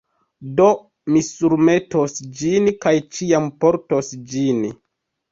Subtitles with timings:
[0.59, 0.67] Do
[1.15, 4.65] mi surmetos ĝin, kaj ĉiam portos ĝin.